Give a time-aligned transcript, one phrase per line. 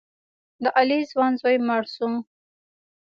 [0.63, 2.09] د علي ځوان زوی مړ شو.